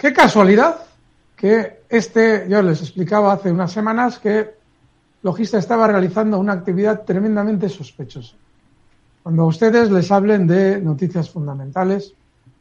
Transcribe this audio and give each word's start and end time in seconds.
qué 0.00 0.12
casualidad 0.12 0.76
que 1.36 1.82
este, 1.88 2.46
yo 2.48 2.62
les 2.62 2.80
explicaba 2.80 3.32
hace 3.32 3.50
unas 3.50 3.72
semanas 3.72 4.18
que 4.18 4.50
Logista 5.22 5.58
estaba 5.58 5.86
realizando 5.86 6.38
una 6.38 6.52
actividad 6.52 7.02
tremendamente 7.02 7.68
sospechosa. 7.68 8.34
Cuando 9.22 9.42
a 9.42 9.46
ustedes 9.46 9.90
les 9.90 10.10
hablen 10.10 10.46
de 10.46 10.80
noticias 10.80 11.30
fundamentales, 11.30 12.14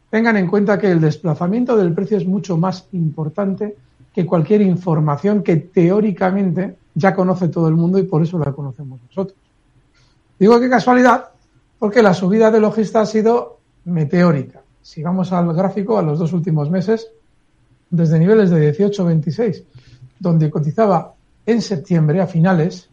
tengan 0.10 0.38
en 0.38 0.48
cuenta 0.48 0.78
que 0.78 0.92
el 0.92 1.02
desplazamiento 1.02 1.78
del 1.78 1.94
precio 1.94 2.18
es 2.18 2.26
mucho 2.26 2.58
más 2.58 2.88
importante 2.92 3.76
que 4.14 4.26
cualquier 4.26 4.62
información 4.62 5.44
que 5.44 5.58
teóricamente 5.58 6.76
ya 6.96 7.14
conoce 7.14 7.50
todo 7.50 7.68
el 7.68 7.76
mundo 7.76 8.00
y 8.00 8.04
por 8.04 8.24
eso 8.24 8.40
la 8.40 8.52
conocemos 8.52 9.00
nosotros. 9.08 9.38
Digo 10.40 10.60
que 10.60 10.70
casualidad 10.70 11.30
porque 11.78 12.02
la 12.02 12.14
subida 12.14 12.50
de 12.50 12.60
Logista 12.60 13.02
ha 13.02 13.06
sido 13.06 13.60
meteórica. 13.86 14.62
Si 14.82 15.04
vamos 15.04 15.32
al 15.32 15.54
gráfico, 15.54 15.98
a 15.98 16.02
los 16.02 16.18
dos 16.18 16.34
últimos 16.34 16.72
meses, 16.72 17.12
desde 17.90 18.20
niveles 18.20 18.50
de 18.50 18.76
18-26, 18.76 19.64
donde 20.20 20.50
cotizaba 20.50 21.14
en 21.46 21.62
septiembre 21.62 22.22
a 22.22 22.28
finales, 22.28 22.90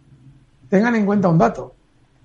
tengan 0.69 0.95
en 0.95 1.07
cuenta 1.07 1.29
un 1.29 1.39
dato. 1.39 1.75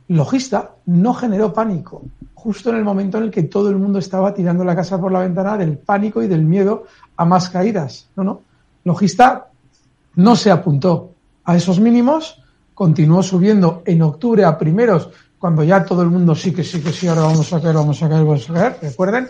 Logista 0.09 0.75
no 0.85 1.13
generó 1.13 1.53
pánico, 1.53 2.03
justo 2.33 2.69
en 2.69 2.77
el 2.77 2.83
momento 2.83 3.17
en 3.17 3.25
el 3.25 3.31
que 3.31 3.43
todo 3.43 3.69
el 3.69 3.77
mundo 3.77 3.99
estaba 3.99 4.33
tirando 4.33 4.63
la 4.63 4.75
casa 4.75 4.99
por 4.99 5.11
la 5.11 5.19
ventana 5.19 5.57
del 5.57 5.77
pánico 5.77 6.23
y 6.23 6.27
del 6.27 6.43
miedo 6.43 6.85
a 7.15 7.25
más 7.25 7.49
caídas. 7.49 8.09
No, 8.15 8.23
no. 8.23 8.41
Logista 8.83 9.49
no 10.15 10.35
se 10.35 10.51
apuntó 10.51 11.13
a 11.43 11.55
esos 11.55 11.79
mínimos, 11.79 12.41
continuó 12.73 13.21
subiendo 13.21 13.83
en 13.85 14.01
octubre 14.01 14.45
a 14.45 14.57
primeros, 14.57 15.09
cuando 15.37 15.63
ya 15.63 15.85
todo 15.85 16.01
el 16.01 16.09
mundo 16.09 16.35
sí 16.35 16.53
que 16.53 16.63
sí 16.63 16.81
que 16.81 16.91
sí, 16.91 17.07
ahora 17.07 17.21
vamos 17.21 17.51
a 17.53 17.61
caer, 17.61 17.75
vamos 17.75 18.01
a 18.01 18.09
caer, 18.09 18.25
vamos 18.25 18.49
a 18.49 18.53
caer, 18.53 18.77
recuerden, 18.81 19.29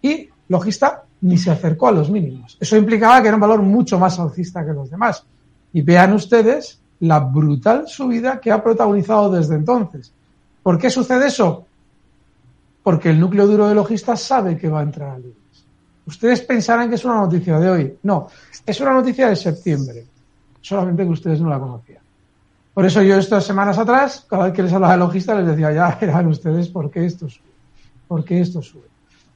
y 0.00 0.28
Logista 0.48 1.04
ni 1.20 1.36
se 1.36 1.50
acercó 1.50 1.88
a 1.88 1.92
los 1.92 2.10
mínimos. 2.10 2.56
Eso 2.60 2.76
implicaba 2.76 3.20
que 3.20 3.28
era 3.28 3.36
un 3.36 3.40
valor 3.40 3.62
mucho 3.62 3.98
más 3.98 4.18
alcista 4.18 4.64
que 4.64 4.72
los 4.72 4.90
demás. 4.90 5.24
Y 5.72 5.82
vean 5.82 6.12
ustedes 6.12 6.80
la 7.00 7.20
brutal 7.20 7.86
subida 7.88 8.40
que 8.40 8.50
ha 8.50 8.62
protagonizado 8.62 9.30
desde 9.30 9.54
entonces. 9.54 10.12
¿Por 10.62 10.78
qué 10.78 10.90
sucede 10.90 11.26
eso? 11.26 11.66
Porque 12.82 13.10
el 13.10 13.20
núcleo 13.20 13.46
duro 13.46 13.68
de 13.68 13.74
Logista 13.74 14.16
sabe 14.16 14.56
que 14.56 14.68
va 14.68 14.80
a 14.80 14.82
entrar 14.82 15.10
al 15.10 15.20
IBEX. 15.20 15.64
Ustedes 16.06 16.40
pensarán 16.42 16.88
que 16.88 16.94
es 16.94 17.04
una 17.04 17.20
noticia 17.20 17.58
de 17.58 17.68
hoy. 17.68 17.98
No, 18.02 18.28
es 18.64 18.80
una 18.80 18.92
noticia 18.92 19.28
de 19.28 19.36
septiembre. 19.36 20.06
Solamente 20.60 21.04
que 21.04 21.10
ustedes 21.10 21.40
no 21.40 21.50
la 21.50 21.58
conocían. 21.58 22.02
Por 22.72 22.86
eso 22.86 23.02
yo 23.02 23.16
estas 23.16 23.44
semanas 23.44 23.76
atrás, 23.76 24.24
cada 24.28 24.44
vez 24.44 24.54
que 24.54 24.62
les 24.62 24.72
hablaba 24.72 24.94
de 24.94 25.00
Logista, 25.00 25.34
les 25.34 25.48
decía, 25.48 25.72
ya 25.72 25.98
verán 26.00 26.28
ustedes 26.28 26.68
por 26.68 26.90
qué 26.90 27.06
esto 27.06 27.28
sube. 27.28 27.48
¿Por 28.06 28.24
qué 28.24 28.40
esto 28.40 28.62
sube? 28.62 28.86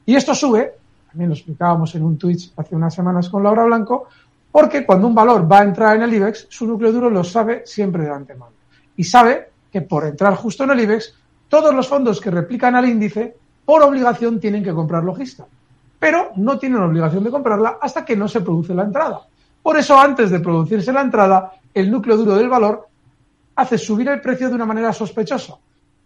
Y 0.05 0.15
esto 0.15 0.33
sube 0.33 0.73
también 1.13 1.29
lo 1.29 1.35
explicábamos 1.35 1.93
en 1.93 2.03
un 2.03 2.17
Twitch 2.17 2.51
hace 2.57 2.75
unas 2.75 2.95
semanas 2.95 3.29
con 3.29 3.43
Laura 3.43 3.65
Blanco, 3.65 4.07
porque 4.51 4.83
cuando 4.83 5.05
un 5.05 5.13
valor 5.13 5.49
va 5.49 5.59
a 5.59 5.63
entrar 5.63 5.95
en 5.95 6.01
el 6.01 6.11
IBEX, 6.11 6.47
su 6.49 6.65
núcleo 6.65 6.91
duro 6.91 7.07
lo 7.07 7.23
sabe 7.23 7.61
siempre 7.67 8.01
de 8.01 8.09
antemano. 8.09 8.53
Y 8.97 9.03
sabe 9.03 9.51
que 9.71 9.81
por 9.81 10.05
entrar 10.05 10.33
justo 10.35 10.63
en 10.63 10.71
el 10.71 10.79
IBEX, 10.79 11.13
todos 11.47 11.71
los 11.71 11.87
fondos 11.87 12.19
que 12.19 12.31
replican 12.31 12.73
al 12.73 12.89
índice, 12.89 13.37
por 13.63 13.83
obligación 13.83 14.39
tienen 14.39 14.63
que 14.63 14.73
comprar 14.73 15.03
logista. 15.03 15.45
Pero 15.99 16.31
no 16.37 16.57
tienen 16.57 16.81
obligación 16.81 17.23
de 17.23 17.29
comprarla 17.29 17.77
hasta 17.79 18.03
que 18.03 18.15
no 18.15 18.27
se 18.27 18.41
produce 18.41 18.73
la 18.73 18.83
entrada. 18.83 19.21
Por 19.61 19.77
eso, 19.77 19.99
antes 19.99 20.31
de 20.31 20.39
producirse 20.39 20.91
la 20.91 21.01
entrada, 21.01 21.51
el 21.75 21.91
núcleo 21.91 22.17
duro 22.17 22.33
del 22.33 22.49
valor 22.49 22.87
hace 23.55 23.77
subir 23.77 24.09
el 24.09 24.19
precio 24.19 24.49
de 24.49 24.55
una 24.55 24.65
manera 24.65 24.91
sospechosa 24.91 25.57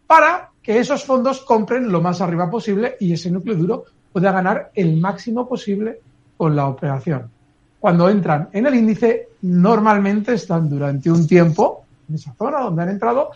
para 0.06 0.50
que 0.62 0.78
esos 0.78 1.06
fondos 1.06 1.46
compren 1.46 1.90
lo 1.90 2.02
más 2.02 2.20
arriba 2.20 2.50
posible 2.50 2.98
y 3.00 3.14
ese 3.14 3.32
núcleo 3.32 3.56
duro 3.56 3.86
pueda 4.18 4.32
ganar 4.32 4.72
el 4.74 4.98
máximo 4.98 5.48
posible 5.48 6.02
con 6.38 6.56
la 6.56 6.66
operación. 6.66 7.30
Cuando 7.80 8.10
entran 8.10 8.50
en 8.52 8.66
el 8.66 8.74
índice, 8.74 9.28
normalmente 9.44 10.34
están 10.34 10.68
durante 10.68 11.12
un 11.12 11.28
tiempo 11.28 11.86
en 12.10 12.16
esa 12.16 12.34
zona 12.34 12.62
donde 12.62 12.82
han 12.82 12.90
entrado 12.90 13.30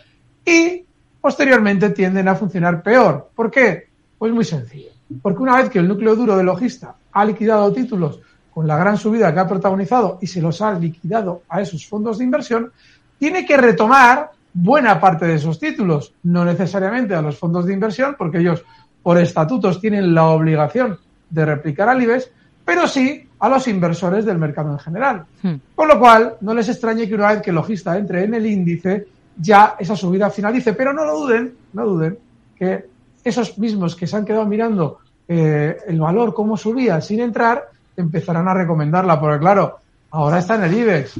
y 0.44 0.84
posteriormente 1.22 1.92
tienden 1.92 2.28
a 2.28 2.33
funcionar 2.33 2.82
peor. 2.82 3.30
¿Por 3.36 3.52
qué? 3.52 3.89
Pues 4.17 4.33
muy 4.33 4.44
sencillo. 4.44 4.89
Porque 5.22 5.44
una 5.44 5.58
vez 5.58 5.70
que 5.70 5.78
el 5.78 5.88
núcleo 5.88 6.16
duro 6.16 6.36
de 6.36 6.44
logista 6.44 6.95
ha 7.11 7.26
liquidado 7.26 7.72
títulos 7.72 8.20
con 8.52 8.66
la 8.66 8.76
gran 8.76 8.98
subida 8.98 9.32
que 9.32 9.39
ha 9.39 9.48
protagonizado 9.48 10.17
y 10.20 10.26
se 10.26 10.42
los 10.42 10.64
ha 10.64 10.73
liquidado 10.73 11.44
a 11.48 11.61
esos 11.61 11.86
fondos 11.86 12.17
de 12.17 12.23
inversión, 12.23 12.72
tiene 13.20 13.45
que 13.45 13.55
retomar 13.55 14.32
buena 14.52 15.00
parte 15.00 15.28
de 15.28 15.36
esos 15.36 15.60
títulos, 15.60 16.16
no 16.23 16.44
necesariamente 16.44 17.14
a 17.14 17.22
los 17.22 17.38
fondos 17.38 17.67
de 17.67 17.73
inversión, 17.73 18.16
porque 18.17 18.39
ellos 18.39 18.64
por 19.04 19.17
estatutos 19.17 19.80
tienen 19.80 20.14
la 20.14 20.28
obligación 20.28 20.98
de 21.30 21.45
replicar 21.45 21.89
al 21.89 22.02
IBEX, 22.02 22.30
pero 22.64 22.88
sí 22.88 23.28
a 23.39 23.50
los 23.50 23.67
inversores 23.67 24.26
del 24.26 24.38
mercado 24.38 24.72
en 24.72 24.80
general. 24.80 25.26
Hmm. 25.42 25.56
Con 25.73 25.88
lo 25.88 26.00
cual, 26.00 26.36
no 26.42 26.54
les 26.54 26.70
extrañe 26.70 27.08
que 27.08 27.16
una 27.16 27.34
vez 27.34 27.42
que 27.42 27.50
el 27.50 27.56
logista 27.56 27.98
entre 27.98 28.23
en 28.23 28.36
el 28.36 28.45
índice, 28.45 29.08
ya 29.36 29.76
esa 29.80 29.95
subida 29.95 30.30
finalice. 30.30 30.73
Pero 30.73 30.94
no 30.94 31.04
lo 31.04 31.20
duden, 31.20 31.54
no 31.73 31.86
duden, 31.86 32.17
que 32.56 32.86
esos 33.23 33.58
mismos 33.58 33.95
que 33.95 34.06
se 34.06 34.16
han 34.16 34.26
quedado 34.26 34.45
mirando 34.45 35.00
eh, 35.28 35.78
el 35.88 36.00
valor, 36.00 36.34
cómo 36.34 36.56
subía 36.56 37.02
sin 37.02 37.20
entrar, 37.22 37.70
empezarán 37.98 38.48
a 38.48 38.54
recomendarla, 38.54 39.20
porque 39.20 39.40
claro, 39.40 39.80
ahora 40.11 40.40
está 40.40 40.56
en 40.56 40.64
el 40.64 40.73
IBEX. 40.73 41.20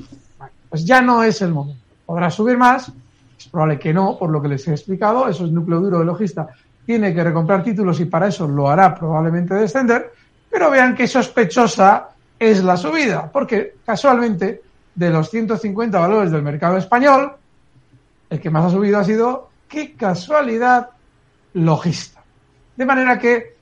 Pues 0.70 0.86
ya 0.86 1.02
no 1.02 1.24
es 1.24 1.42
el 1.42 1.52
momento. 1.52 1.82
Podrá 2.06 2.30
subir 2.30 2.58
más, 2.58 2.92
es 3.40 3.48
probable 3.48 3.80
que 3.80 3.94
no, 3.94 4.18
por 4.18 4.30
lo 4.30 4.42
que 4.42 4.50
les 4.50 4.68
he 4.68 4.72
explicado, 4.72 5.28
eso 5.28 5.46
es 5.46 5.52
núcleo 5.52 5.80
duro 5.80 6.00
de 6.00 6.06
logista 6.06 6.50
tiene 6.86 7.14
que 7.14 7.24
recomprar 7.24 7.64
títulos 7.64 8.00
y 8.00 8.06
para 8.06 8.28
eso 8.28 8.48
lo 8.48 8.70
hará 8.70 8.96
probablemente 8.96 9.54
descender, 9.54 10.12
pero 10.50 10.70
vean 10.70 10.96
qué 10.96 11.08
sospechosa 11.08 12.10
es 12.38 12.64
la 12.64 12.76
subida, 12.76 13.32
porque 13.32 13.76
casualmente 13.86 14.62
de 14.96 15.10
los 15.10 15.30
150 15.30 16.00
valores 16.00 16.32
del 16.32 16.42
mercado 16.42 16.78
español, 16.78 17.34
el 18.30 18.40
que 18.40 18.50
más 18.50 18.66
ha 18.66 18.70
subido 18.70 19.00
ha 19.00 19.04
sido, 19.04 19.50
qué 19.68 19.94
casualidad, 19.94 20.90
logista. 21.54 22.24
De 22.76 22.86
manera 22.86 23.20
que 23.20 23.58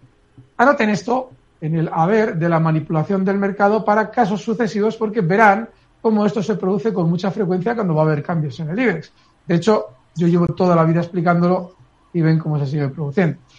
anoten 0.58 0.90
esto 0.90 1.32
en 1.62 1.76
el 1.76 1.90
haber 1.92 2.38
de 2.38 2.50
la 2.50 2.60
manipulación 2.60 3.26
del 3.26 3.38
mercado 3.38 3.84
para 3.84 4.10
casos 4.10 4.42
sucesivos, 4.42 4.96
porque 4.96 5.22
verán 5.22 5.70
cómo 6.02 6.26
esto 6.26 6.42
se 6.42 6.56
produce 6.56 6.94
con 6.94 7.10
mucha 7.10 7.32
frecuencia 7.32 7.76
cuando 7.76 7.96
va 7.96 8.04
a 8.04 8.06
haber 8.06 8.24
cambios 8.24 8.60
en 8.60 8.70
el 8.70 8.80
IBEX. 8.80 9.12
De 9.46 9.56
hecho, 9.56 9.88
yo 10.16 10.28
llevo 10.28 10.48
toda 10.48 10.76
la 10.76 10.84
vida 10.84 11.02
explicándolo 11.02 11.76
y 12.14 12.22
ven 12.22 12.40
cómo 12.40 12.60
se 12.60 12.68
sigue 12.68 12.90
produciendo. 12.90 13.40